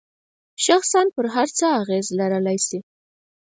[0.65, 2.79] شخصاً پر هر څه اغیز لرلای شي.